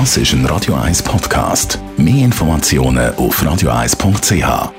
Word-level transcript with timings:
Das 0.00 0.16
ist 0.16 0.32
ein 0.32 0.44
Radio 0.46 0.74
1 0.74 1.04
Podcast. 1.04 1.78
Mehr 1.96 2.24
Informationen 2.24 3.14
auf 3.14 3.40
radio1.ch. 3.40 4.72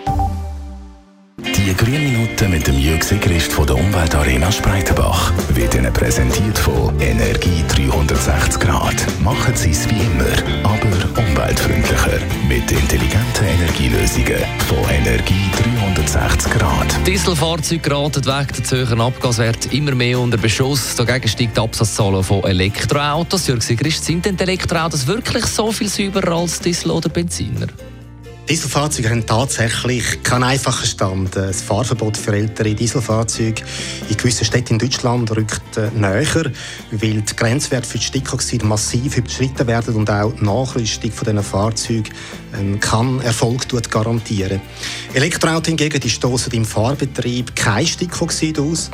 Die 1.37 1.73
grünen 1.73 2.11
Minuten 2.11 2.51
mit 2.51 2.67
dem 2.67 2.77
Jürg 2.77 2.99
Christ 3.21 3.53
von 3.53 3.65
der 3.65 3.77
Umweltarena 3.77 4.51
Spreitenbach 4.51 5.31
wird 5.53 5.73
Ihnen 5.73 5.93
präsentiert 5.93 6.57
von 6.57 6.99
Energie 6.99 7.63
360 8.07 8.59
Grad. 8.59 8.95
Machen 9.23 9.55
Sie 9.55 9.71
es 9.71 9.89
wie 9.89 9.99
immer, 9.99 10.25
aber 10.63 11.19
umweltfreundlicher. 11.19 12.19
Mit 12.47 12.71
intelligenten 12.71 13.45
Energielösungen 13.45 14.43
von 14.67 14.77
Energie 14.91 15.49
360 15.73 16.51
Grad. 16.53 17.07
Dieselfahrzeuge 17.07 17.81
geraten 17.81 18.25
wegen 18.25 18.69
der 18.69 18.89
hohen 18.89 19.01
Abgaswert 19.01 19.73
immer 19.73 19.95
mehr 19.95 20.19
unter 20.19 20.37
Beschuss. 20.37 20.95
Dagegen 20.95 21.27
steigt 21.27 21.57
die 21.57 21.61
Absatzzahlen 21.61 22.23
von 22.23 22.43
Elektroautos. 22.43 23.47
Jürg 23.47 23.61
Christ, 23.61 24.05
sind 24.05 24.25
denn 24.25 24.37
Elektroautos 24.37 25.07
wirklich 25.07 25.45
so 25.45 25.71
viel 25.71 25.89
sauberer 25.89 26.37
als 26.37 26.59
Diesel 26.59 26.91
oder 26.91 27.09
Benziner? 27.09 27.67
Dieselfahrzeuge 28.47 29.09
haben 29.09 29.25
tatsächlich 29.25 30.21
keinen 30.21 30.43
einfachen 30.43 30.85
Stand. 30.85 31.35
Das 31.35 31.63
Fahrverbot 31.63 32.15
für 32.15 32.35
ältere 32.35 32.75
Dieselfahrzeuge 32.75 33.63
in 34.07 34.17
gewissen 34.17 34.45
Städten 34.45 34.73
in 34.73 34.79
Deutschland 34.79 35.35
rückt 35.35 35.77
äh, 35.77 35.89
näher, 35.95 36.51
weil 36.91 37.21
die 37.21 37.35
Grenzwerte 37.35 37.87
für 37.87 37.97
die 37.97 38.03
Stickoxid 38.03 38.63
massiv 38.63 39.17
überschritten 39.17 39.65
werden 39.65 39.95
und 39.95 40.11
auch 40.11 40.31
die 40.31 40.45
Nachrüstung 40.45 41.11
von 41.11 41.25
diesen 41.25 41.43
Fahrzeugen 41.43 42.13
ähm, 42.55 42.79
kann 42.79 43.19
Erfolg 43.21 43.67
garantieren. 43.89 44.61
Elektroautos 45.15 45.69
hingegen 45.69 46.07
stoßen 46.07 46.53
im 46.53 46.65
Fahrbetrieb 46.65 47.55
kein 47.55 47.87
Stickoxid 47.87 48.59
aus. 48.59 48.91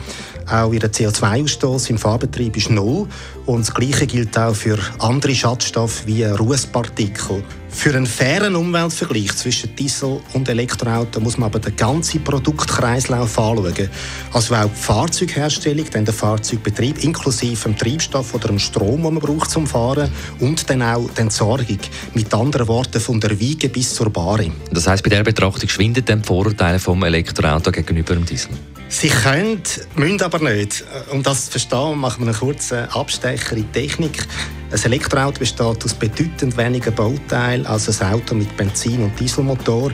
Auch 0.51 0.73
ihr 0.73 0.81
CO2-Ausstoß 0.81 1.89
im 1.91 1.97
Fahrbetrieb 1.97 2.57
ist 2.57 2.69
null. 2.69 3.07
Und 3.45 3.61
das 3.61 3.73
Gleiche 3.73 4.05
gilt 4.05 4.37
auch 4.37 4.53
für 4.53 4.77
andere 4.99 5.33
Schadstoffe 5.33 6.05
wie 6.05 6.25
Rußpartikel. 6.25 7.41
Für 7.69 7.95
einen 7.95 8.05
fairen 8.05 8.55
Umweltvergleich 8.55 9.33
zwischen 9.37 9.73
Diesel- 9.77 10.19
und 10.33 10.49
Elektroauto 10.49 11.21
muss 11.21 11.37
man 11.37 11.47
aber 11.47 11.59
den 11.59 11.75
ganzen 11.77 12.21
Produktkreislauf 12.21 13.39
anschauen. 13.39 13.89
Also 14.33 14.55
auch 14.55 14.65
die 14.65 14.75
Fahrzeugherstellung, 14.75 15.85
dann 15.89 16.03
der 16.03 16.13
Fahrzeugbetrieb 16.13 17.01
inklusive 17.01 17.69
dem 17.69 17.77
Treibstoff 17.77 18.33
oder 18.33 18.49
dem 18.49 18.59
Strom, 18.59 19.03
den 19.03 19.13
man 19.13 19.19
braucht 19.19 19.49
zum 19.49 19.65
Fahren 19.65 20.11
und 20.39 20.69
dann 20.69 20.81
auch 20.81 21.09
die 21.15 21.21
Entsorgung. 21.21 21.79
Mit 22.13 22.33
anderen 22.33 22.67
Worten 22.67 22.99
von 22.99 23.21
der 23.21 23.39
Wiege 23.39 23.69
bis 23.69 23.95
zur 23.95 24.09
Bahre. 24.09 24.51
Das 24.69 24.85
heißt, 24.85 25.01
bei 25.01 25.09
der 25.09 25.23
Betrachtung 25.23 25.69
schwindet 25.69 26.09
dann 26.09 26.21
die 26.21 26.27
Vorurteile 26.27 26.77
vom 26.77 27.01
Elektroauto 27.03 27.71
gegenüber 27.71 28.15
dem 28.15 28.25
Diesel? 28.25 28.51
Sie 28.93 29.07
können, 29.07 29.63
müssen 29.95 30.21
aber 30.21 30.39
nicht. 30.39 30.83
Um 31.11 31.23
das 31.23 31.45
zu 31.45 31.51
verstehen, 31.51 31.97
machen 31.97 32.25
wir 32.25 32.33
einen 32.33 32.37
kurzen 32.37 32.89
Abstecher 32.89 33.55
in 33.55 33.63
die 33.63 33.71
Technik. 33.71 34.27
Ein 34.69 34.83
Elektroauto 34.83 35.39
besteht 35.39 35.61
aus 35.61 35.93
bedeutend 35.93 36.57
weniger 36.57 36.91
Bauteilen 36.91 37.65
als 37.65 38.01
ein 38.01 38.13
Auto 38.13 38.35
mit 38.35 38.55
Benzin- 38.57 39.01
und 39.01 39.17
Dieselmotor. 39.17 39.91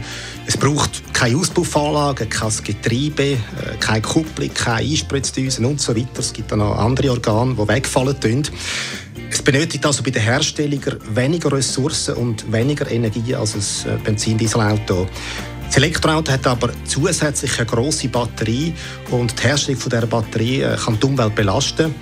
Es 0.48 0.58
braucht 0.58 1.14
keine 1.14 1.38
Auspuffanlage, 1.38 2.26
kein 2.26 2.52
Getriebe, 2.64 3.24
äh, 3.34 3.38
keine 3.80 4.02
Kupplung, 4.02 4.52
keine 4.56 4.90
Einspritzdüsen 4.90 5.64
und 5.66 5.80
so 5.80 5.96
weiter. 5.96 6.20
Es 6.20 6.34
gibt 6.34 6.52
auch 6.52 6.58
noch 6.58 6.76
andere 6.80 7.12
Organe, 7.12 7.54
die 7.54 7.68
wegfallen. 7.68 8.44
Es 9.30 9.42
benötigt 9.44 9.86
also 9.86 10.02
bei 10.02 10.10
den 10.10 10.24
Herstellern 10.24 10.82
weniger 11.14 11.52
Ressourcen 11.52 12.16
und 12.16 12.52
weniger 12.52 12.90
Energie 12.90 13.36
als 13.36 13.86
ein 13.86 13.94
äh, 13.94 13.98
Benzin-Dieselauto. 14.04 15.08
Das 15.78 15.84
Elektroauto 15.84 16.32
hat 16.32 16.48
aber 16.48 16.72
zusätzlich 16.86 17.60
eine 17.60 17.68
grosse 17.68 18.08
Batterie 18.08 18.74
und 19.12 19.38
die 19.38 19.44
Herstellung 19.44 19.80
dieser 19.80 20.08
Batterie 20.08 20.62
äh, 20.62 20.76
kann 20.76 21.00
die 21.00 21.06
Umwelt 21.06 21.36
belasten. 21.36 21.94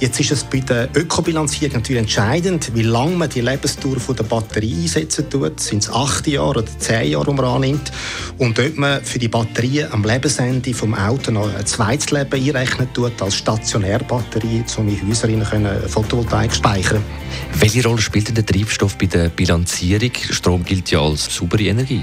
Jetzt 0.00 0.20
ist 0.20 0.32
es 0.32 0.44
bei 0.44 0.60
der 0.60 0.90
Ökobilanzierung 0.94 1.76
natürlich 1.76 2.02
entscheidend, 2.02 2.74
wie 2.74 2.82
lange 2.82 3.16
man 3.16 3.30
die 3.30 3.40
Lebensdauer 3.40 4.00
von 4.00 4.16
der 4.16 4.24
Batterie 4.24 4.82
einsetzen 4.82 5.30
tut. 5.30 5.60
Sind 5.60 5.82
es 5.82 5.88
acht 5.88 6.26
Jahre 6.26 6.48
oder 6.48 6.66
zehn 6.78 7.12
Jahre, 7.12 7.24
die 7.24 7.32
man 7.32 7.44
annimmt? 7.46 7.90
Und 8.36 8.58
ob 8.58 8.76
man 8.76 9.02
für 9.02 9.18
die 9.18 9.28
Batterie 9.28 9.84
am 9.84 10.04
Lebensende 10.04 10.74
vom 10.74 10.92
Auto 10.92 11.30
noch 11.30 11.54
ein 11.54 11.64
zweites 11.64 12.10
Leben 12.10 12.34
einrechnen 12.34 12.92
tut, 12.92 13.22
als 13.22 13.36
Stationärbatterie, 13.36 14.62
um 14.76 14.88
in 14.88 15.08
Häusern 15.08 15.88
Photovoltaik 15.88 16.52
speichern 16.52 17.02
Welche 17.54 17.82
Rolle 17.82 18.02
spielt 18.02 18.28
denn 18.28 18.34
der 18.34 18.44
Treibstoff 18.44 18.98
bei 18.98 19.06
der 19.06 19.30
Bilanzierung? 19.30 20.10
Strom 20.30 20.64
gilt 20.64 20.90
ja 20.90 21.00
als 21.00 21.34
saubere 21.34 21.62
Energie. 21.62 22.02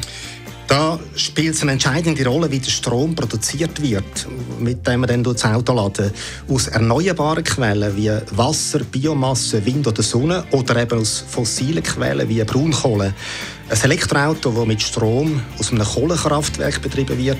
Da 0.69 0.99
spielt 1.15 1.55
es 1.55 1.63
eine 1.63 1.71
entscheidende 1.71 2.23
Rolle, 2.27 2.51
wie 2.51 2.59
der 2.59 2.69
Strom 2.69 3.15
produziert 3.15 3.81
wird, 3.81 4.27
mit 4.59 4.85
dem 4.85 4.99
man 4.99 5.09
dann 5.09 5.23
das 5.23 5.43
Auto 5.43 5.73
laden. 5.73 6.11
Aus 6.47 6.67
erneuerbaren 6.67 7.43
Quellen 7.43 7.97
wie 7.97 8.11
Wasser, 8.37 8.81
Biomasse, 8.83 9.65
Wind 9.65 9.87
oder 9.87 10.03
Sonne 10.03 10.43
oder 10.51 10.79
eben 10.79 10.99
aus 10.99 11.25
fossilen 11.27 11.81
Quellen 11.81 12.29
wie 12.29 12.43
Braunkohle. 12.43 13.15
Ein 13.71 13.79
Elektroauto, 13.81 14.49
das 14.49 14.65
mit 14.65 14.81
Strom 14.81 15.41
aus 15.59 15.71
einem 15.71 15.83
Kohlekraftwerk 15.83 16.81
betrieben 16.81 17.15
wird, 17.19 17.37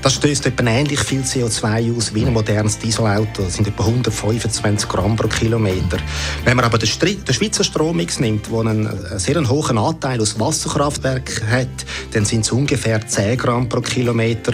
das 0.00 0.14
stößt 0.14 0.46
etwa 0.46 0.70
ähnlich 0.70 1.00
viel 1.00 1.22
CO2 1.22 1.96
aus 1.96 2.14
wie 2.14 2.24
ein 2.24 2.32
modernes 2.32 2.78
Dieselauto. 2.78 3.42
Das 3.42 3.54
sind 3.54 3.66
etwa 3.66 3.86
125 3.86 4.88
Gramm 4.88 5.16
pro 5.16 5.26
Kilometer. 5.26 5.98
Wenn 6.44 6.56
man 6.56 6.66
aber 6.66 6.78
den, 6.78 6.86
Schweizer 6.86 7.64
Strommix 7.64 8.20
nimmt, 8.20 8.46
der 8.48 8.60
einen 8.60 8.88
sehr 9.16 9.48
hohen 9.48 9.76
Anteil 9.76 10.20
aus 10.20 10.38
Wasserkraftwerken 10.38 11.50
hat, 11.50 11.84
dann 12.12 12.24
sind 12.24 12.44
es 12.44 12.52
ungefähr 12.52 13.04
10 13.04 13.36
Gramm 13.36 13.68
pro 13.68 13.80
Kilometer. 13.80 14.52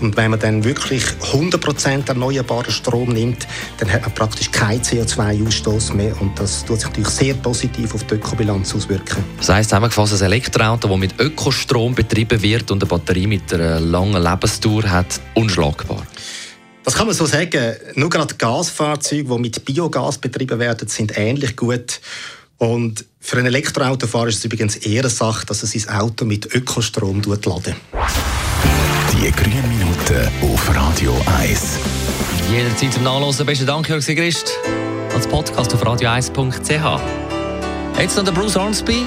Und 0.00 0.16
wenn 0.16 0.30
man 0.30 0.38
dann 0.38 0.62
wirklich 0.62 1.02
100% 1.32 2.08
erneuerbaren 2.08 2.70
Strom 2.70 3.08
nimmt, 3.08 3.48
dann 3.78 3.92
hat 3.92 4.02
man 4.02 4.14
praktisch 4.14 4.52
keinen 4.52 4.82
CO2-Ausstoß 4.82 5.94
mehr. 5.94 6.20
Und 6.20 6.38
das 6.38 6.64
tut 6.64 6.78
sich 6.78 6.88
natürlich 6.88 7.10
sehr 7.10 7.34
positiv 7.34 7.96
auf 7.96 8.04
die 8.04 8.14
Ökobilanz 8.14 8.76
auswirken. 8.76 9.24
Das 9.38 9.48
heisst 9.48 9.70
zusammengefasst, 9.70 10.14
ein 10.14 10.26
Elektroauto 10.26 10.67
Elektroauto, 10.68 10.88
das 10.88 10.98
mit 10.98 11.18
Ökostrom 11.18 11.94
betrieben 11.94 12.42
wird 12.42 12.70
und 12.70 12.82
eine 12.82 12.88
Batterie 12.88 13.26
mit 13.26 13.52
einer 13.54 13.80
langen 13.80 14.22
Lebensdauer 14.22 14.84
hat, 14.84 15.20
unschlagbar? 15.34 16.06
Das 16.84 16.94
kann 16.94 17.06
man 17.06 17.16
so 17.16 17.26
sagen. 17.26 17.74
Nur 17.94 18.10
gerade 18.10 18.34
Gasfahrzeuge, 18.34 19.34
die 19.34 19.40
mit 19.40 19.64
Biogas 19.64 20.18
betrieben 20.18 20.58
werden, 20.58 20.88
sind 20.88 21.16
ähnlich 21.16 21.56
gut. 21.56 22.00
Und 22.58 23.04
für 23.20 23.38
einen 23.38 23.46
Elektroautofahrer 23.46 24.28
ist 24.28 24.38
es 24.38 24.44
übrigens 24.44 24.76
eher 24.76 25.02
eine 25.02 25.10
Sache, 25.10 25.46
dass 25.46 25.62
er 25.62 25.68
sein 25.68 25.94
Auto 25.94 26.24
mit 26.24 26.54
Ökostrom 26.54 27.22
laden 27.22 27.74
Die 29.12 29.30
grünen 29.32 29.68
Minuten 29.68 30.28
auf 30.42 30.74
Radio 30.74 31.16
1. 31.38 31.78
Jederzeit 32.50 32.92
zum 32.92 33.04
Nachlesen. 33.04 33.46
Besten 33.46 33.66
Dank, 33.66 33.88
Jörg 33.88 34.02
Sigrist. 34.02 34.52
Als 35.14 35.26
Podcast 35.26 35.72
auf 35.74 35.82
radio1.ch. 35.82 37.00
Jetzt 37.98 38.16
noch 38.16 38.24
der 38.24 38.32
Bruce 38.32 38.56
Hornsby. 38.56 39.06